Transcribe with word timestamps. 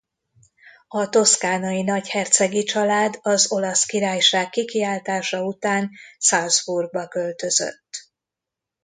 A 0.87 1.09
toszkánai 1.09 1.81
nagyhercegi 1.83 2.63
család 2.63 3.17
az 3.21 3.51
Olasz 3.51 3.83
Királyság 3.85 4.49
kikiáltása 4.49 5.43
után 5.43 5.89
Salzburgba 6.17 7.07
költözött. 7.07 8.09